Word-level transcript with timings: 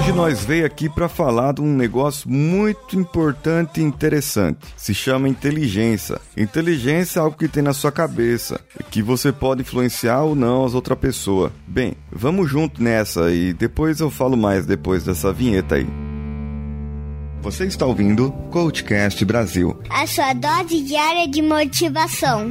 Hoje 0.00 0.12
nós 0.12 0.42
veio 0.46 0.64
aqui 0.64 0.88
para 0.88 1.10
falar 1.10 1.52
de 1.52 1.60
um 1.60 1.76
negócio 1.76 2.28
muito 2.28 2.98
importante 2.98 3.82
e 3.82 3.84
interessante. 3.84 4.60
Se 4.74 4.94
chama 4.94 5.28
inteligência. 5.28 6.18
Inteligência 6.34 7.18
é 7.18 7.22
algo 7.22 7.36
que 7.36 7.46
tem 7.46 7.62
na 7.62 7.74
sua 7.74 7.92
cabeça, 7.92 8.58
que 8.90 9.02
você 9.02 9.30
pode 9.30 9.60
influenciar 9.60 10.22
ou 10.22 10.34
não 10.34 10.64
as 10.64 10.72
outras 10.72 10.98
pessoas. 10.98 11.52
Bem, 11.66 11.92
vamos 12.10 12.48
junto 12.48 12.82
nessa 12.82 13.30
e 13.30 13.52
depois 13.52 14.00
eu 14.00 14.10
falo 14.10 14.38
mais 14.38 14.64
depois 14.64 15.04
dessa 15.04 15.34
vinheta 15.34 15.74
aí. 15.74 15.86
Você 17.42 17.66
está 17.66 17.84
ouvindo 17.84 18.32
Coachcast 18.50 19.22
Brasil. 19.26 19.78
A 19.90 20.06
sua 20.06 20.32
dose 20.32 20.80
diária 20.80 21.28
de 21.28 21.42
motivação. 21.42 22.50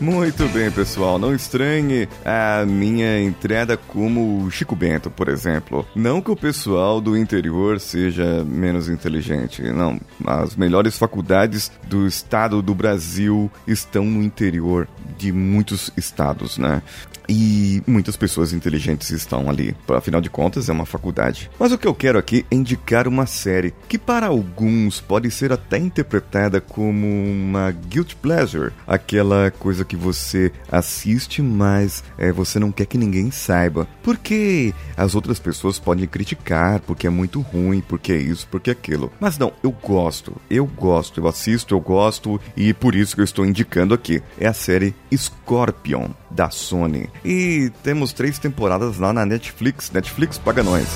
Muito 0.00 0.46
bem, 0.48 0.70
pessoal. 0.70 1.18
Não 1.18 1.34
estranhe 1.34 2.08
a 2.24 2.64
minha 2.66 3.20
entrada 3.20 3.76
como 3.76 4.50
Chico 4.50 4.74
Bento, 4.74 5.10
por 5.10 5.28
exemplo. 5.28 5.86
Não 5.94 6.20
que 6.20 6.30
o 6.30 6.36
pessoal 6.36 7.00
do 7.00 7.16
interior 7.16 7.78
seja 7.78 8.44
menos 8.44 8.88
inteligente. 8.88 9.62
Não. 9.62 10.00
As 10.26 10.56
melhores 10.56 10.98
faculdades 10.98 11.70
do 11.88 12.06
estado 12.06 12.60
do 12.60 12.74
Brasil 12.74 13.50
estão 13.66 14.04
no 14.04 14.22
interior 14.22 14.88
de 15.16 15.32
muitos 15.32 15.90
estados, 15.96 16.58
né? 16.58 16.82
E 17.28 17.82
muitas 17.86 18.16
pessoas 18.16 18.52
inteligentes 18.52 19.10
estão 19.10 19.48
ali. 19.48 19.74
Afinal 19.88 20.20
de 20.20 20.30
contas, 20.30 20.68
é 20.68 20.72
uma 20.72 20.86
faculdade. 20.86 21.50
Mas 21.58 21.72
o 21.72 21.78
que 21.78 21.86
eu 21.86 21.94
quero 21.94 22.18
aqui 22.18 22.44
é 22.50 22.54
indicar 22.54 23.08
uma 23.08 23.26
série 23.26 23.74
que, 23.88 23.98
para 23.98 24.26
alguns, 24.26 25.00
pode 25.00 25.30
ser 25.30 25.52
até 25.52 25.78
interpretada 25.78 26.60
como 26.60 27.06
uma 27.06 27.70
guilt 27.70 28.14
pleasure 28.16 28.72
aquela 28.86 29.50
coisa 29.50 29.84
que 29.84 29.96
você 29.96 30.52
assiste, 30.70 31.42
mas 31.42 32.04
é, 32.18 32.32
você 32.32 32.58
não 32.58 32.72
quer 32.72 32.86
que 32.86 32.98
ninguém 32.98 33.30
saiba. 33.30 33.88
Porque 34.02 34.74
as 34.96 35.14
outras 35.14 35.38
pessoas 35.38 35.78
podem 35.78 36.06
criticar, 36.06 36.80
porque 36.80 37.06
é 37.06 37.10
muito 37.10 37.40
ruim, 37.40 37.80
porque 37.80 38.12
é 38.12 38.18
isso, 38.18 38.46
porque 38.50 38.70
é 38.70 38.72
aquilo. 38.72 39.12
Mas 39.20 39.38
não, 39.38 39.52
eu 39.62 39.70
gosto, 39.70 40.36
eu 40.50 40.66
gosto, 40.66 41.20
eu 41.20 41.28
assisto, 41.28 41.74
eu 41.74 41.80
gosto, 41.80 42.40
e 42.56 42.72
por 42.72 42.94
isso 42.94 43.14
que 43.14 43.20
eu 43.20 43.24
estou 43.24 43.44
indicando 43.44 43.94
aqui. 43.94 44.22
É 44.38 44.46
a 44.46 44.52
série 44.52 44.94
Scorpion 45.14 46.10
da 46.30 46.50
Sony. 46.50 47.08
E 47.24 47.70
temos 47.82 48.12
três 48.12 48.38
temporadas 48.38 48.98
lá 48.98 49.12
na 49.12 49.26
Netflix. 49.26 49.90
Netflix 49.90 50.38
paga 50.38 50.62
nós. 50.62 50.88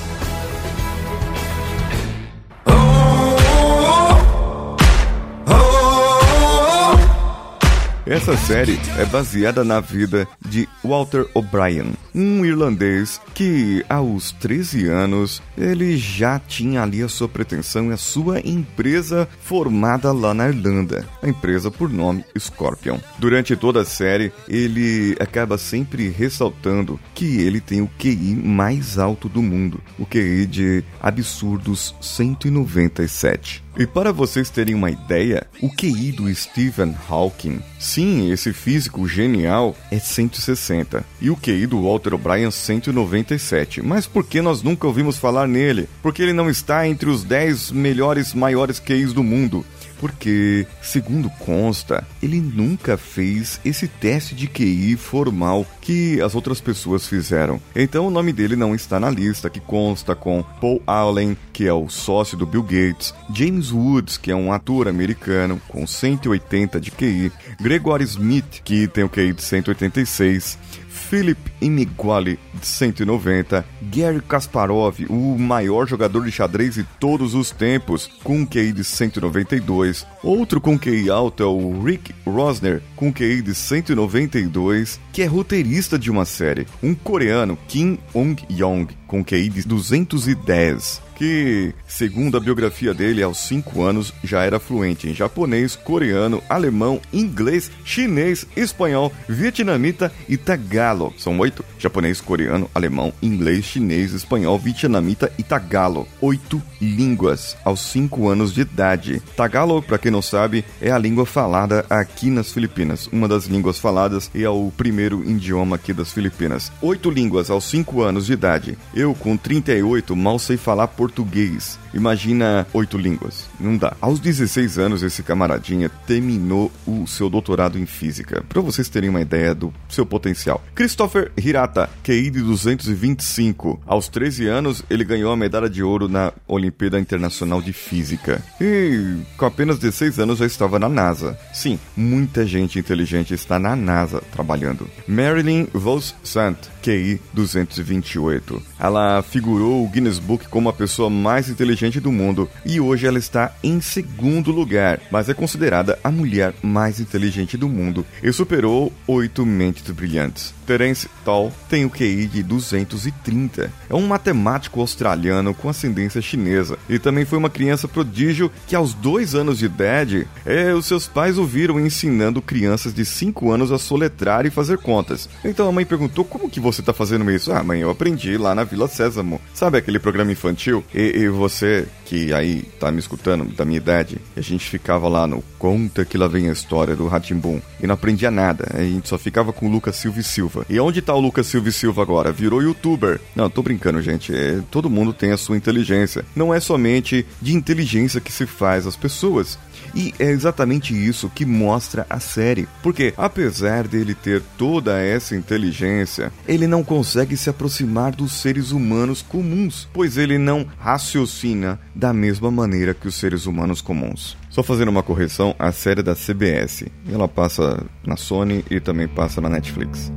Essa 8.18 8.36
série 8.36 8.76
é 8.98 9.04
baseada 9.04 9.62
na 9.62 9.78
vida 9.78 10.26
de 10.44 10.68
Walter 10.82 11.24
O'Brien, 11.34 11.92
um 12.12 12.44
irlandês 12.44 13.20
que, 13.32 13.84
aos 13.88 14.32
13 14.32 14.88
anos, 14.88 15.40
ele 15.56 15.96
já 15.96 16.36
tinha 16.40 16.82
ali 16.82 17.00
a 17.00 17.08
sua 17.08 17.28
pretensão 17.28 17.90
e 17.90 17.92
a 17.92 17.96
sua 17.96 18.40
empresa 18.40 19.28
formada 19.40 20.10
lá 20.10 20.34
na 20.34 20.48
Irlanda, 20.48 21.06
a 21.22 21.28
empresa 21.28 21.70
por 21.70 21.88
nome 21.88 22.24
Scorpion. 22.36 22.98
Durante 23.20 23.54
toda 23.54 23.82
a 23.82 23.84
série, 23.84 24.32
ele 24.48 25.16
acaba 25.20 25.56
sempre 25.56 26.08
ressaltando 26.08 26.98
que 27.14 27.40
ele 27.40 27.60
tem 27.60 27.82
o 27.82 27.90
QI 28.00 28.34
mais 28.34 28.98
alto 28.98 29.28
do 29.28 29.40
mundo, 29.40 29.80
o 29.96 30.04
QI 30.04 30.44
de 30.44 30.84
absurdos 31.00 31.94
197. 32.00 33.67
E 33.78 33.86
para 33.86 34.12
vocês 34.12 34.50
terem 34.50 34.74
uma 34.74 34.90
ideia, 34.90 35.46
o 35.62 35.70
QI 35.70 36.10
do 36.10 36.34
Stephen 36.34 36.96
Hawking, 37.08 37.60
sim, 37.78 38.32
esse 38.32 38.52
físico 38.52 39.06
genial, 39.06 39.76
é 39.88 40.00
160. 40.00 41.04
E 41.20 41.30
o 41.30 41.36
QI 41.36 41.64
do 41.64 41.84
Walter 41.84 42.12
O'Brien, 42.12 42.50
197. 42.50 43.80
Mas 43.80 44.04
por 44.04 44.26
que 44.26 44.42
nós 44.42 44.64
nunca 44.64 44.88
ouvimos 44.88 45.16
falar 45.16 45.46
nele? 45.46 45.88
Porque 46.02 46.20
ele 46.20 46.32
não 46.32 46.50
está 46.50 46.88
entre 46.88 47.08
os 47.08 47.22
10 47.22 47.70
melhores 47.70 48.34
maiores 48.34 48.80
QIs 48.80 49.12
do 49.12 49.22
mundo 49.22 49.64
porque, 50.00 50.66
segundo 50.82 51.30
consta, 51.38 52.06
ele 52.22 52.40
nunca 52.40 52.96
fez 52.96 53.60
esse 53.64 53.88
teste 53.88 54.34
de 54.34 54.46
QI 54.46 54.96
formal 54.96 55.66
que 55.80 56.20
as 56.20 56.34
outras 56.34 56.60
pessoas 56.60 57.06
fizeram. 57.06 57.60
Então 57.74 58.06
o 58.06 58.10
nome 58.10 58.32
dele 58.32 58.56
não 58.56 58.74
está 58.74 59.00
na 59.00 59.10
lista, 59.10 59.50
que 59.50 59.60
consta 59.60 60.14
com 60.14 60.44
Paul 60.60 60.82
Allen, 60.86 61.36
que 61.52 61.66
é 61.66 61.72
o 61.72 61.88
sócio 61.88 62.36
do 62.36 62.46
Bill 62.46 62.62
Gates, 62.62 63.14
James 63.34 63.72
Woods, 63.72 64.16
que 64.16 64.30
é 64.30 64.36
um 64.36 64.52
ator 64.52 64.88
americano 64.88 65.60
com 65.68 65.86
180 65.86 66.80
de 66.80 66.90
QI, 66.90 67.32
Gregory 67.60 68.04
Smith, 68.04 68.60
que 68.64 68.86
tem 68.86 69.04
o 69.04 69.08
QI 69.08 69.32
de 69.32 69.42
186, 69.42 70.58
Philip 70.88 71.40
Iniguali, 71.60 72.38
de 72.54 72.66
190, 72.66 73.64
Gary 73.82 74.20
Kasparov, 74.20 75.06
o 75.08 75.38
maior 75.38 75.88
jogador 75.88 76.24
de 76.24 76.30
xadrez 76.30 76.74
de 76.74 76.84
todos 77.00 77.34
os 77.34 77.50
tempos, 77.50 78.06
com 78.22 78.40
um 78.40 78.46
QI 78.46 78.72
de 78.72 78.84
192, 78.84 79.87
outro 80.22 80.60
com 80.60 80.78
QI 80.78 81.10
alto 81.10 81.42
é 81.42 81.46
o 81.46 81.82
Rick 81.82 82.14
Rosner, 82.26 82.82
com 82.96 83.12
QI 83.12 83.42
de 83.42 83.54
192, 83.54 85.00
que 85.12 85.22
é 85.22 85.26
roteirista 85.26 85.98
de 85.98 86.10
uma 86.10 86.24
série, 86.24 86.66
um 86.82 86.94
coreano, 86.94 87.58
Kim 87.68 87.98
Ong-yong, 88.14 88.88
com 89.06 89.24
QI 89.24 89.48
de 89.48 89.66
210 89.66 91.07
que, 91.18 91.74
segundo 91.86 92.36
a 92.36 92.40
biografia 92.40 92.94
dele, 92.94 93.22
aos 93.22 93.38
5 93.38 93.82
anos 93.82 94.14
já 94.22 94.44
era 94.44 94.60
fluente 94.60 95.08
em 95.08 95.14
japonês, 95.14 95.74
coreano, 95.74 96.40
alemão, 96.48 97.00
inglês, 97.12 97.70
chinês, 97.84 98.46
espanhol, 98.56 99.12
vietnamita 99.28 100.12
e 100.28 100.36
tagalo. 100.36 101.12
São 101.18 101.36
oito: 101.40 101.64
japonês, 101.78 102.20
coreano, 102.20 102.70
alemão, 102.72 103.12
inglês, 103.20 103.64
chinês, 103.64 104.12
espanhol, 104.12 104.58
vietnamita 104.58 105.30
e 105.36 105.42
tagalo. 105.42 106.06
Oito 106.20 106.62
línguas 106.80 107.56
aos 107.64 107.80
5 107.80 108.28
anos 108.28 108.54
de 108.54 108.60
idade. 108.60 109.20
Tagalo, 109.36 109.82
para 109.82 109.98
quem 109.98 110.12
não 110.12 110.22
sabe, 110.22 110.64
é 110.80 110.92
a 110.92 110.98
língua 110.98 111.26
falada 111.26 111.84
aqui 111.90 112.30
nas 112.30 112.52
Filipinas, 112.52 113.08
uma 113.08 113.26
das 113.26 113.46
línguas 113.46 113.78
faladas 113.78 114.30
e 114.32 114.44
é 114.44 114.48
o 114.50 114.72
primeiro 114.76 115.28
idioma 115.28 115.74
aqui 115.74 115.92
das 115.92 116.12
Filipinas. 116.12 116.70
Oito 116.80 117.10
línguas 117.10 117.50
aos 117.50 117.64
5 117.64 118.02
anos 118.02 118.26
de 118.26 118.34
idade. 118.34 118.78
Eu, 118.94 119.14
com 119.14 119.36
38, 119.36 120.14
mal 120.14 120.38
sei 120.38 120.56
falar 120.56 120.86
português 120.86 121.07
português. 121.08 121.78
Imagina 121.94 122.66
oito 122.72 122.98
línguas. 122.98 123.48
Não 123.58 123.76
dá. 123.76 123.96
Aos 124.00 124.20
16 124.20 124.78
anos, 124.78 125.02
esse 125.02 125.22
camaradinha 125.22 125.88
terminou 126.06 126.70
o 126.86 127.06
seu 127.06 127.30
doutorado 127.30 127.78
em 127.78 127.86
física. 127.86 128.44
Para 128.48 128.60
vocês 128.60 128.88
terem 128.88 129.10
uma 129.10 129.20
ideia 129.20 129.54
do 129.54 129.72
seu 129.88 130.04
potencial. 130.04 130.62
Christopher 130.74 131.32
Hirata, 131.36 131.88
QI 132.02 132.30
de 132.30 132.42
225. 132.42 133.80
Aos 133.86 134.08
13 134.08 134.46
anos, 134.46 134.82
ele 134.90 135.04
ganhou 135.04 135.32
a 135.32 135.36
medalha 135.36 135.68
de 135.68 135.82
ouro 135.82 136.08
na 136.08 136.32
Olimpíada 136.46 136.98
Internacional 137.00 137.62
de 137.62 137.72
Física. 137.72 138.42
E 138.60 139.16
com 139.36 139.46
apenas 139.46 139.78
16 139.78 140.18
anos 140.18 140.38
já 140.38 140.46
estava 140.46 140.78
na 140.78 140.88
NASA. 140.88 141.38
Sim, 141.52 141.78
muita 141.96 142.46
gente 142.46 142.78
inteligente 142.78 143.34
está 143.34 143.58
na 143.58 143.74
NASA 143.74 144.22
trabalhando. 144.32 144.88
Marilyn 145.06 145.66
Vos 145.72 146.14
Sant, 146.22 146.58
QI 146.82 147.20
228. 147.32 148.62
Ela 148.78 149.22
figurou 149.22 149.84
o 149.84 149.88
Guinness 149.88 150.18
Book 150.18 150.48
como 150.48 150.68
a 150.68 150.72
pessoa 150.72 151.08
mais 151.08 151.48
inteligente 151.48 151.77
do 152.00 152.10
mundo 152.10 152.50
e 152.66 152.80
hoje 152.80 153.06
ela 153.06 153.18
está 153.18 153.54
em 153.62 153.80
segundo 153.80 154.50
lugar, 154.50 155.00
mas 155.12 155.28
é 155.28 155.34
considerada 155.34 155.96
a 156.02 156.10
mulher 156.10 156.52
mais 156.60 156.98
inteligente 156.98 157.56
do 157.56 157.68
mundo 157.68 158.04
e 158.20 158.32
superou 158.32 158.92
oito 159.06 159.46
mentes 159.46 159.88
brilhantes. 159.92 160.52
Terence 160.66 161.08
Tall 161.24 161.50
tem 161.68 161.86
o 161.86 161.90
QI 161.90 162.26
de 162.26 162.42
230. 162.42 163.72
É 163.88 163.94
um 163.94 164.06
matemático 164.06 164.80
australiano 164.80 165.54
com 165.54 165.68
ascendência 165.68 166.20
chinesa 166.20 166.78
e 166.88 166.98
também 166.98 167.24
foi 167.24 167.38
uma 167.38 167.48
criança 167.48 167.88
prodígio 167.88 168.50
que 168.66 168.76
aos 168.76 168.92
dois 168.92 169.34
anos 169.34 169.58
de 169.58 169.66
idade, 169.66 170.26
é, 170.44 170.74
os 170.74 170.84
seus 170.84 171.06
pais 171.06 171.38
o 171.38 171.44
viram 171.44 171.80
ensinando 171.80 172.42
crianças 172.42 172.92
de 172.92 173.04
5 173.04 173.50
anos 173.50 173.70
a 173.70 173.78
soletrar 173.78 174.44
e 174.44 174.50
fazer 174.50 174.78
contas. 174.78 175.28
Então 175.44 175.68
a 175.68 175.72
mãe 175.72 175.86
perguntou 175.86 176.24
como 176.24 176.50
que 176.50 176.60
você 176.60 176.80
está 176.82 176.92
fazendo 176.92 177.30
isso? 177.30 177.52
Ah, 177.52 177.62
mãe, 177.62 177.80
eu 177.80 177.90
aprendi 177.90 178.36
lá 178.36 178.54
na 178.54 178.64
Vila 178.64 178.88
Sésamo. 178.88 179.40
Sabe 179.54 179.78
aquele 179.78 179.98
programa 179.98 180.32
infantil? 180.32 180.84
E, 180.94 181.20
e 181.20 181.28
você 181.28 181.67
que 182.04 182.32
aí 182.32 182.62
tá 182.80 182.90
me 182.90 182.98
escutando 182.98 183.44
da 183.54 183.64
minha 183.64 183.76
idade, 183.76 184.18
a 184.36 184.40
gente 184.40 184.68
ficava 184.68 185.08
lá 185.08 185.26
no 185.26 185.42
Conta 185.58 186.04
que 186.04 186.16
lá 186.16 186.28
vem 186.28 186.48
a 186.48 186.52
história 186.52 186.94
do 186.94 187.08
Ratimbum 187.08 187.60
e 187.80 187.86
não 187.86 187.94
aprendia 187.94 188.30
nada. 188.30 188.68
A 188.74 188.82
gente 188.82 189.08
só 189.08 189.18
ficava 189.18 189.52
com 189.52 189.66
o 189.66 189.70
Lucas 189.70 189.96
Silva 189.96 190.20
e 190.20 190.22
Silva. 190.22 190.64
E 190.68 190.78
onde 190.78 191.02
tá 191.02 191.12
o 191.14 191.20
Lucas 191.20 191.46
Silva 191.46 191.68
e 191.68 191.72
Silva 191.72 192.00
agora? 192.00 192.30
Virou 192.30 192.62
youtuber. 192.62 193.20
Não, 193.34 193.50
tô 193.50 193.60
brincando, 193.60 194.00
gente. 194.00 194.32
É, 194.34 194.60
todo 194.70 194.88
mundo 194.88 195.12
tem 195.12 195.32
a 195.32 195.36
sua 195.36 195.56
inteligência. 195.56 196.24
Não 196.34 196.54
é 196.54 196.60
somente 196.60 197.26
de 197.42 197.54
inteligência 197.54 198.20
que 198.20 198.32
se 198.32 198.46
faz 198.46 198.86
as 198.86 198.96
pessoas. 198.96 199.58
E 199.94 200.14
é 200.18 200.30
exatamente 200.30 200.94
isso 200.94 201.30
que 201.30 201.44
mostra 201.44 202.06
a 202.08 202.20
série, 202.20 202.68
porque 202.82 203.14
apesar 203.16 203.86
dele 203.86 204.14
ter 204.14 204.42
toda 204.56 205.00
essa 205.00 205.34
inteligência, 205.34 206.32
ele 206.46 206.66
não 206.66 206.84
consegue 206.84 207.36
se 207.36 207.50
aproximar 207.50 208.12
dos 208.12 208.32
seres 208.32 208.70
humanos 208.70 209.22
comuns, 209.22 209.88
pois 209.92 210.16
ele 210.16 210.38
não 210.38 210.66
raciocina 210.78 211.80
da 211.94 212.12
mesma 212.12 212.50
maneira 212.50 212.94
que 212.94 213.08
os 213.08 213.14
seres 213.14 213.46
humanos 213.46 213.80
comuns. 213.80 214.36
Só 214.50 214.62
fazendo 214.62 214.88
uma 214.88 215.02
correção, 215.02 215.54
a 215.58 215.70
série 215.72 216.00
é 216.00 216.02
da 216.02 216.14
CBS. 216.14 216.84
Ela 217.10 217.28
passa 217.28 217.84
na 218.04 218.16
Sony 218.16 218.64
e 218.70 218.80
também 218.80 219.06
passa 219.06 219.40
na 219.40 219.48
Netflix. 219.48 220.12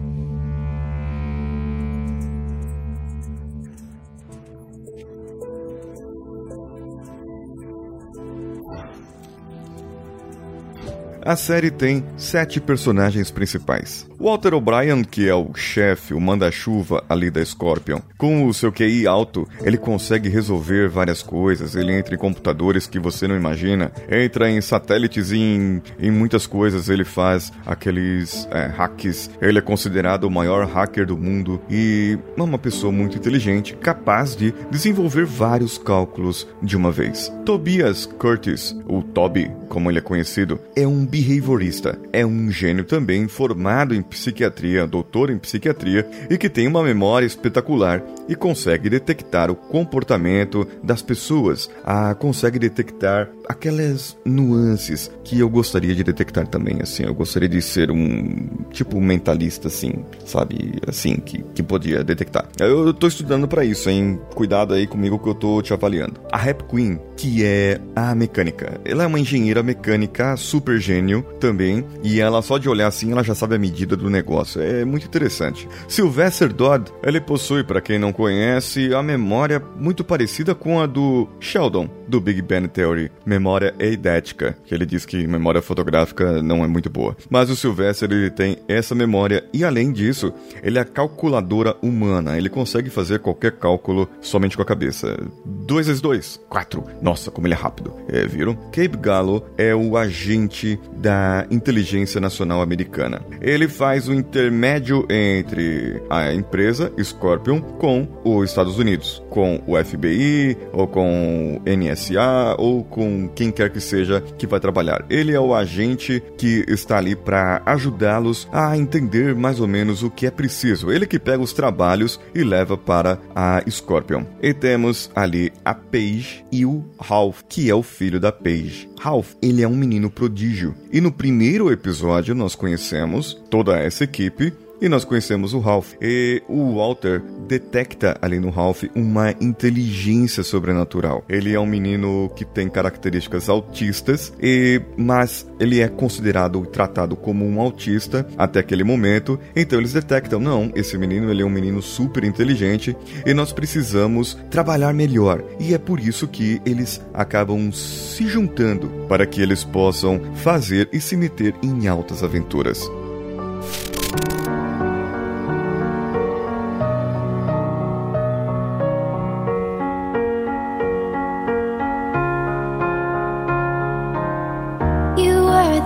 A 11.31 11.35
série 11.37 11.71
tem 11.71 12.03
sete 12.17 12.59
personagens 12.59 13.31
principais. 13.31 14.05
Walter 14.19 14.53
O'Brien, 14.53 15.01
que 15.01 15.29
é 15.29 15.33
o 15.33 15.53
chefe, 15.55 16.13
o 16.13 16.19
manda-chuva 16.19 17.03
ali 17.07 17.31
da 17.31 17.43
Scorpion, 17.43 18.01
com 18.17 18.45
o 18.45 18.53
seu 18.53 18.69
QI 18.69 19.07
alto, 19.07 19.47
ele 19.63 19.77
consegue 19.77 20.27
resolver 20.27 20.89
várias 20.89 21.23
coisas. 21.23 21.73
Ele 21.73 21.93
entra 21.93 22.13
em 22.13 22.17
computadores 22.17 22.85
que 22.85 22.99
você 22.99 23.29
não 23.29 23.35
imagina, 23.37 23.93
entra 24.09 24.49
em 24.51 24.59
satélites 24.59 25.31
e 25.31 25.37
em, 25.37 25.81
em 25.97 26.11
muitas 26.11 26.45
coisas. 26.45 26.89
Ele 26.89 27.05
faz 27.05 27.51
aqueles 27.65 28.45
é, 28.51 28.67
hacks. 28.67 29.31
Ele 29.41 29.57
é 29.57 29.61
considerado 29.61 30.25
o 30.25 30.29
maior 30.29 30.67
hacker 30.67 31.05
do 31.05 31.17
mundo 31.17 31.61
e 31.69 32.19
é 32.37 32.41
uma 32.43 32.59
pessoa 32.59 32.91
muito 32.91 33.17
inteligente, 33.17 33.75
capaz 33.77 34.35
de 34.35 34.53
desenvolver 34.69 35.25
vários 35.25 35.77
cálculos 35.77 36.45
de 36.61 36.75
uma 36.75 36.91
vez. 36.91 37.31
Tobias 37.45 38.05
Curtis, 38.05 38.75
o 38.85 39.01
Toby, 39.01 39.49
como 39.69 39.89
ele 39.89 39.99
é 39.99 40.01
conhecido, 40.01 40.59
é 40.75 40.85
um 40.85 41.05
behaviorista. 41.21 41.99
É 42.11 42.25
um 42.25 42.49
gênio 42.49 42.83
também 42.83 43.27
formado 43.27 43.93
em 43.93 44.01
psiquiatria, 44.01 44.87
doutor 44.87 45.29
em 45.29 45.37
psiquiatria 45.37 46.07
e 46.29 46.37
que 46.37 46.49
tem 46.49 46.67
uma 46.67 46.83
memória 46.83 47.25
espetacular 47.25 48.03
e 48.27 48.35
consegue 48.35 48.89
detectar 48.89 49.51
o 49.51 49.55
comportamento 49.55 50.67
das 50.83 51.01
pessoas, 51.01 51.69
ah, 51.83 52.15
consegue 52.15 52.57
detectar 52.57 53.29
aquelas 53.47 54.17
nuances 54.25 55.11
que 55.23 55.39
eu 55.39 55.49
gostaria 55.49 55.93
de 55.93 56.03
detectar 56.03 56.47
também, 56.47 56.77
assim, 56.81 57.03
eu 57.03 57.13
gostaria 57.13 57.49
de 57.49 57.61
ser 57.61 57.91
um 57.91 58.47
tipo 58.71 58.99
mentalista, 59.01 59.67
assim, 59.67 59.93
sabe, 60.25 60.79
assim, 60.87 61.17
que, 61.17 61.43
que 61.53 61.61
podia 61.61 62.03
detectar. 62.03 62.47
Eu 62.59 62.93
tô 62.93 63.07
estudando 63.07 63.47
para 63.47 63.65
isso, 63.65 63.89
hein, 63.89 64.19
cuidado 64.33 64.73
aí 64.73 64.87
comigo 64.87 65.19
que 65.19 65.27
eu 65.27 65.35
tô 65.35 65.61
te 65.61 65.73
avaliando. 65.73 66.21
A 66.31 66.37
Rap 66.37 66.63
Queen, 66.63 66.99
que 67.17 67.43
é 67.43 67.79
a 67.95 68.15
mecânica, 68.15 68.79
ela 68.85 69.03
é 69.03 69.07
uma 69.07 69.19
engenheira 69.19 69.61
mecânica 69.61 70.37
super 70.37 70.79
gênio 70.79 71.00
também, 71.39 71.85
e 72.03 72.19
ela 72.19 72.41
só 72.41 72.57
de 72.57 72.69
olhar 72.69 72.87
assim, 72.87 73.11
ela 73.11 73.23
já 73.23 73.35
sabe 73.35 73.55
a 73.55 73.59
medida 73.59 73.95
do 73.95 74.09
negócio, 74.09 74.61
é 74.61 74.85
muito 74.85 75.05
interessante. 75.05 75.67
Sylvester 75.87 76.53
Dodd, 76.53 76.91
ele 77.03 77.19
possui, 77.19 77.63
para 77.63 77.81
quem 77.81 77.97
não 77.97 78.13
conhece, 78.13 78.93
a 78.93 79.01
memória 79.01 79.61
muito 79.77 80.03
parecida 80.03 80.53
com 80.53 80.79
a 80.79 80.85
do 80.85 81.27
Sheldon, 81.39 81.89
do 82.07 82.19
Big 82.19 82.41
Bang 82.41 82.67
Theory, 82.67 83.11
memória 83.25 83.73
eidética, 83.79 84.57
que 84.65 84.73
ele 84.73 84.85
diz 84.85 85.05
que 85.05 85.25
memória 85.27 85.61
fotográfica 85.61 86.41
não 86.41 86.63
é 86.63 86.67
muito 86.67 86.89
boa. 86.89 87.15
Mas 87.29 87.49
o 87.49 87.55
Sylvester 87.55 88.11
ele 88.11 88.29
tem 88.29 88.57
essa 88.67 88.93
memória 88.93 89.43
e 89.53 89.63
além 89.63 89.91
disso, 89.91 90.33
ele 90.61 90.77
é 90.77 90.81
a 90.81 90.85
calculadora 90.85 91.75
humana. 91.81 92.37
Ele 92.37 92.49
consegue 92.49 92.89
fazer 92.89 93.19
qualquer 93.19 93.53
cálculo 93.53 94.09
somente 94.19 94.55
com 94.55 94.61
a 94.61 94.65
cabeça. 94.65 95.17
2 95.45 95.87
vezes 95.87 96.01
2, 96.01 96.41
4. 96.49 96.83
Nossa, 97.01 97.31
como 97.31 97.47
ele 97.47 97.53
é 97.53 97.57
rápido. 97.57 97.93
É, 98.07 98.25
viram? 98.25 98.55
Cape 98.71 98.97
Gallo 98.97 99.45
é 99.57 99.73
o 99.73 99.95
agente 99.95 100.79
da 100.97 101.45
inteligência 101.49 102.19
nacional 102.21 102.61
americana. 102.61 103.21
Ele 103.41 103.67
faz 103.67 104.07
o 104.07 104.13
intermédio 104.13 105.05
entre 105.09 106.01
a 106.09 106.33
empresa 106.33 106.91
Scorpion 107.01 107.61
com 107.61 108.07
os 108.23 108.49
Estados 108.49 108.77
Unidos, 108.77 109.23
com 109.29 109.61
o 109.65 109.81
FBI 109.83 110.57
ou 110.71 110.87
com 110.87 111.61
o 111.65 111.69
NSA 111.69 112.55
ou 112.57 112.83
com 112.83 113.29
quem 113.29 113.51
quer 113.51 113.71
que 113.71 113.79
seja 113.79 114.21
que 114.37 114.47
vai 114.47 114.59
trabalhar. 114.59 115.05
Ele 115.09 115.33
é 115.33 115.39
o 115.39 115.53
agente 115.53 116.21
que 116.37 116.65
está 116.67 116.97
ali 116.97 117.15
para 117.15 117.61
ajudá-los 117.65 118.47
a 118.51 118.77
entender 118.77 119.35
mais 119.35 119.59
ou 119.59 119.67
menos 119.67 120.03
o 120.03 120.09
que 120.09 120.27
é 120.27 120.31
preciso. 120.31 120.91
Ele 120.91 121.07
que 121.07 121.19
pega 121.19 121.41
os 121.41 121.53
trabalhos 121.53 122.19
e 122.33 122.43
leva 122.43 122.77
para 122.77 123.19
a 123.35 123.61
Scorpion. 123.69 124.23
E 124.41 124.53
temos 124.53 125.09
ali 125.15 125.51
a 125.63 125.73
Paige 125.73 126.45
e 126.51 126.65
o 126.65 126.83
Ralph, 126.99 127.41
que 127.47 127.69
é 127.69 127.75
o 127.75 127.83
filho 127.83 128.19
da 128.19 128.31
Paige. 128.31 128.89
Ralph, 128.99 129.33
ele 129.41 129.63
é 129.63 129.67
um 129.67 129.75
menino 129.75 130.09
prodígio. 130.09 130.75
E 130.93 130.99
no 130.99 131.11
primeiro 131.11 131.71
episódio 131.71 132.35
nós 132.35 132.53
conhecemos 132.53 133.33
toda 133.49 133.79
essa 133.79 134.03
equipe 134.03 134.53
e 134.81 134.89
nós 134.89 135.05
conhecemos 135.05 135.53
o 135.53 135.59
Ralph. 135.59 135.93
E 136.01 136.41
o 136.47 136.75
Walter 136.75 137.21
detecta 137.47 138.17
ali 138.21 138.39
no 138.39 138.49
Ralph 138.49 138.83
uma 138.95 139.31
inteligência 139.39 140.43
sobrenatural. 140.43 141.23
Ele 141.29 141.53
é 141.53 141.59
um 141.59 141.65
menino 141.65 142.31
que 142.35 142.43
tem 142.43 142.67
características 142.67 143.47
autistas, 143.47 144.33
e 144.41 144.81
mas 144.97 145.47
ele 145.59 145.79
é 145.79 145.87
considerado 145.87 146.63
e 146.63 146.67
tratado 146.67 147.15
como 147.15 147.45
um 147.45 147.61
autista 147.61 148.25
até 148.37 148.59
aquele 148.59 148.83
momento. 148.83 149.39
Então 149.55 149.77
eles 149.77 149.93
detectam, 149.93 150.39
não, 150.39 150.71
esse 150.73 150.97
menino 150.97 151.29
ele 151.29 151.43
é 151.43 151.45
um 151.45 151.49
menino 151.49 151.81
super 151.81 152.23
inteligente 152.23 152.95
e 153.25 153.33
nós 153.33 153.53
precisamos 153.53 154.37
trabalhar 154.49 154.93
melhor. 154.93 155.43
E 155.59 155.73
é 155.73 155.77
por 155.77 155.99
isso 155.99 156.27
que 156.27 156.59
eles 156.65 157.01
acabam 157.13 157.71
se 157.71 158.27
juntando 158.27 158.89
para 159.07 159.25
que 159.25 159.41
eles 159.41 159.63
possam 159.63 160.19
fazer 160.35 160.89
e 160.91 160.99
se 160.99 161.15
meter 161.15 161.53
em 161.61 161.87
altas 161.87 162.23
aventuras. 162.23 162.89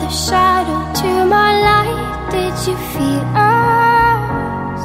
The 0.06 0.12
shadow 0.12 0.82
to 1.02 1.26
my 1.26 1.52
light. 1.68 2.30
Did 2.32 2.56
you 2.68 2.76
feel 2.94 3.26
us? 3.34 4.84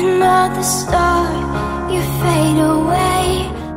Another 0.00 0.62
star, 0.62 1.26
you 1.92 2.00
fade 2.20 2.60
away. 2.74 3.26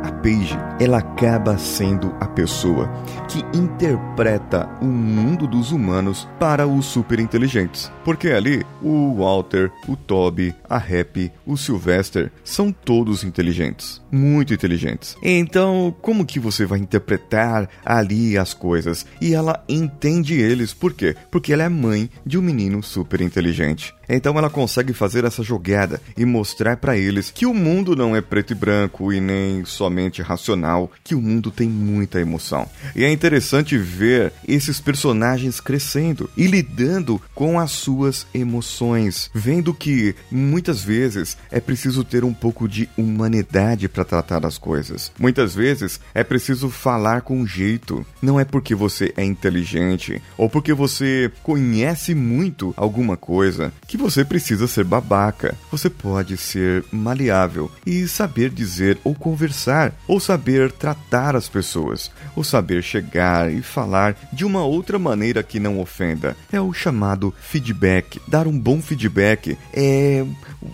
A 0.09 0.11
Paige, 0.23 0.53
ela 0.81 0.97
acaba 0.97 1.59
sendo 1.59 2.11
a 2.19 2.25
pessoa 2.25 2.91
que 3.27 3.37
interpreta 3.55 4.67
o 4.81 4.85
mundo 4.85 5.45
dos 5.45 5.71
humanos 5.71 6.27
para 6.39 6.65
os 6.65 6.87
superinteligentes. 6.87 7.91
Porque 8.03 8.29
ali, 8.29 8.65
o 8.81 9.13
Walter, 9.13 9.71
o 9.87 9.95
Toby, 9.95 10.55
a 10.67 10.77
Happy, 10.77 11.31
o 11.45 11.55
Sylvester 11.55 12.31
são 12.43 12.71
todos 12.71 13.23
inteligentes, 13.23 14.01
muito 14.11 14.55
inteligentes. 14.55 15.15
Então, 15.21 15.95
como 16.01 16.25
que 16.25 16.39
você 16.39 16.65
vai 16.65 16.79
interpretar 16.79 17.69
ali 17.85 18.35
as 18.35 18.55
coisas? 18.55 19.05
E 19.21 19.35
ela 19.35 19.63
entende 19.69 20.33
eles, 20.33 20.73
por 20.73 20.93
quê? 20.93 21.15
Porque 21.29 21.53
ela 21.53 21.61
é 21.61 21.69
mãe 21.69 22.09
de 22.25 22.39
um 22.39 22.41
menino 22.41 22.81
super 22.81 23.21
inteligente. 23.21 23.93
Então 24.13 24.37
ela 24.37 24.49
consegue 24.49 24.91
fazer 24.91 25.23
essa 25.23 25.41
jogada 25.41 26.01
e 26.17 26.25
mostrar 26.25 26.75
para 26.75 26.97
eles 26.97 27.31
que 27.31 27.45
o 27.45 27.53
mundo 27.53 27.95
não 27.95 28.13
é 28.13 28.19
preto 28.19 28.51
e 28.51 28.55
branco 28.55 29.13
e 29.13 29.21
nem 29.21 29.63
somente 29.63 30.21
racional, 30.21 30.70
que 31.03 31.15
o 31.15 31.21
mundo 31.21 31.51
tem 31.51 31.67
muita 31.67 32.19
emoção. 32.19 32.67
E 32.95 33.03
é 33.03 33.11
interessante 33.11 33.77
ver 33.77 34.33
esses 34.47 34.79
personagens 34.79 35.59
crescendo 35.59 36.29
e 36.35 36.47
lidando 36.47 37.21
com 37.33 37.59
as 37.59 37.71
suas 37.71 38.25
emoções, 38.33 39.29
vendo 39.33 39.73
que 39.73 40.15
muitas 40.31 40.83
vezes 40.83 41.37
é 41.49 41.59
preciso 41.59 42.03
ter 42.03 42.23
um 42.23 42.33
pouco 42.33 42.67
de 42.67 42.89
humanidade 42.97 43.87
para 43.87 44.05
tratar 44.05 44.45
as 44.45 44.57
coisas. 44.57 45.11
Muitas 45.19 45.55
vezes 45.55 45.99
é 46.13 46.23
preciso 46.23 46.69
falar 46.69 47.21
com 47.21 47.45
jeito. 47.45 48.05
Não 48.21 48.39
é 48.39 48.45
porque 48.45 48.75
você 48.75 49.13
é 49.17 49.23
inteligente 49.23 50.21
ou 50.37 50.49
porque 50.49 50.73
você 50.73 51.31
conhece 51.43 52.13
muito 52.13 52.73
alguma 52.77 53.17
coisa 53.17 53.73
que 53.87 53.97
você 53.97 54.23
precisa 54.23 54.67
ser 54.67 54.83
babaca. 54.83 55.55
Você 55.71 55.89
pode 55.89 56.37
ser 56.37 56.83
maleável 56.91 57.71
e 57.85 58.07
saber 58.07 58.49
dizer 58.49 58.97
ou 59.03 59.15
conversar, 59.15 59.93
ou 60.07 60.19
saber 60.19 60.60
tratar 60.69 61.33
as 61.33 61.47
pessoas, 61.47 62.11
ou 62.35 62.43
saber 62.43 62.83
chegar 62.83 63.49
e 63.49 63.61
falar 63.61 64.17
de 64.33 64.43
uma 64.43 64.65
outra 64.65 64.99
maneira 64.99 65.41
que 65.41 65.61
não 65.61 65.79
ofenda. 65.79 66.35
É 66.51 66.59
o 66.59 66.73
chamado 66.73 67.33
feedback. 67.39 68.21
Dar 68.27 68.47
um 68.47 68.59
bom 68.59 68.81
feedback 68.81 69.57
é 69.73 70.25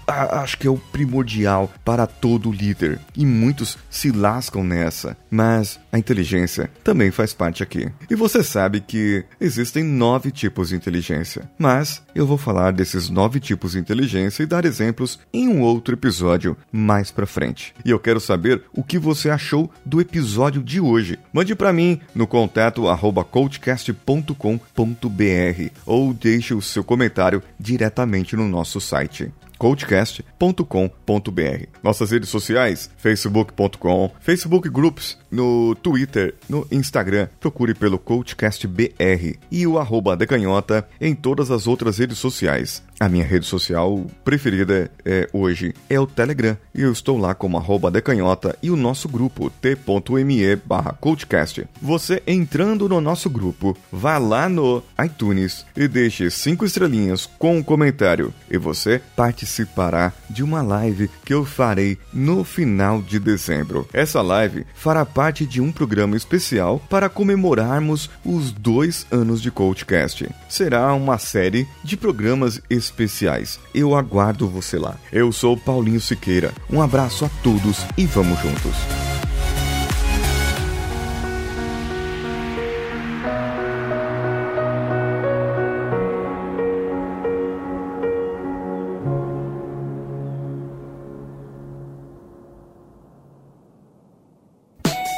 acho 0.06 0.58
que 0.58 0.68
é 0.68 0.70
o 0.70 0.78
primordial 0.78 1.72
para 1.86 2.08
todo 2.08 2.52
líder 2.52 3.00
e 3.16 3.26
muitos 3.26 3.78
se 3.90 4.12
lascam 4.12 4.64
nessa. 4.64 5.16
mas 5.30 5.80
a 5.98 6.00
inteligência 6.00 6.70
também 6.84 7.12
faz 7.12 7.34
parte 7.34 7.64
aqui. 7.64 7.90
E 8.10 8.16
você 8.16 8.44
sabe 8.44 8.80
que 8.80 9.26
existem 9.42 9.84
nove 9.84 10.32
tipos 10.32 10.70
de 10.70 10.76
inteligência, 10.76 11.50
mas 11.58 12.02
eu 12.16 12.26
vou 12.26 12.38
falar 12.38 12.72
desses 12.72 13.10
nove 13.10 13.40
tipos 13.40 13.72
de 13.72 13.80
inteligência 13.80 14.44
e 14.44 14.46
dar 14.46 14.64
exemplos 14.64 15.20
em 15.34 15.48
um 15.48 15.62
outro 15.62 15.96
episódio 15.96 16.56
mais 16.72 17.12
pra 17.12 17.26
frente. 17.26 17.74
E 17.84 17.90
eu 17.90 18.00
quero 18.00 18.20
saber 18.20 18.64
o 18.74 18.84
que 18.84 19.00
você 19.00 19.30
achou 19.30 19.72
do 19.86 20.00
episódio 20.00 20.64
de 20.64 20.80
hoje. 20.80 21.20
Mande 21.34 21.56
para 21.56 21.74
mim 21.74 22.00
no 22.14 22.28
contato 22.28 22.84
coachcast.com.br 23.32 24.36
ou 25.86 26.14
deixe 26.14 26.54
o 26.54 26.62
seu 26.62 26.84
comentário 26.84 27.42
diretamente 27.60 28.36
no 28.36 28.48
nosso 28.48 28.80
site 28.80 29.32
coachcast.com.br. 29.58 31.66
Nossas 31.84 32.12
redes 32.12 32.30
sociais, 32.30 32.90
facebook.com, 32.98 34.12
Facebook 34.20 34.70
Groups, 34.70 35.18
no 35.32 35.76
Twitter, 35.76 36.36
no 36.50 36.66
Instagram, 36.72 37.28
procure 37.40 37.74
pelo 37.74 38.00
CoachCastBR 38.00 39.38
e 39.52 39.68
o 39.68 39.78
arroba 39.78 40.16
decanhota 40.16 40.88
em 41.00 41.14
todas 41.14 41.52
as 41.52 41.68
outras 41.68 41.98
redes 41.98 42.18
sociais. 42.18 42.84
A 43.00 43.08
minha 43.08 43.26
rede 43.26 43.46
social 43.46 44.06
preferida 44.24 44.90
é, 45.06 45.30
hoje 45.32 45.74
é 45.88 46.00
o 46.00 46.08
Telegram 46.08 46.58
e 46.74 46.82
eu 46.82 46.92
estou 46.92 47.18
lá 47.18 47.36
como 47.36 47.58
arroba 47.58 47.92
decanhota 47.92 48.58
e 48.62 48.72
o 48.72 48.76
nosso 48.76 49.08
grupo 49.08 49.50
t.me 49.50 50.56
barra. 50.56 50.98
Você 51.82 52.24
entrando 52.26 52.90
no 52.90 53.00
nosso 53.00 53.30
grupo, 53.30 53.78
vá 53.92 54.18
lá 54.18 54.50
no 54.50 54.84
iTunes 55.04 55.66
e 55.76 55.88
deixe 55.88 56.30
cinco 56.32 56.66
estrelinhas 56.66 57.30
com 57.38 57.58
um 57.58 57.64
comentário 57.64 58.34
e 58.50 58.58
você 58.58 59.02
participará 59.48 60.12
de 60.30 60.44
uma 60.44 60.62
live 60.62 61.10
que 61.24 61.34
eu 61.34 61.46
farei 61.46 61.98
no 62.14 62.44
final 62.44 63.02
de 63.02 63.18
dezembro. 63.18 63.88
Essa 63.94 64.22
live 64.22 64.66
fará 64.76 65.06
parte 65.06 65.46
de 65.46 65.62
um 65.62 65.72
programa 65.72 66.18
especial 66.18 66.82
para 66.90 67.08
comemorarmos 67.10 68.10
os 68.26 68.52
dois 68.52 69.08
anos 69.10 69.42
de 69.42 69.50
CoachCast. 69.50 70.30
Será 70.50 70.94
uma 70.94 71.18
série 71.18 71.68
de 71.84 71.96
programas 71.96 72.62
especiais. 72.70 73.60
Eu 73.74 73.96
aguardo 73.96 74.48
você 74.50 74.78
lá. 74.78 74.98
Eu 75.12 75.32
sou 75.32 75.56
Paulinho 75.56 76.02
Siqueira. 76.02 76.52
Um 76.70 76.82
abraço 76.82 77.24
a 77.24 77.30
todos 77.42 77.86
e 77.98 78.06
vamos 78.06 78.40
juntos. 78.42 79.07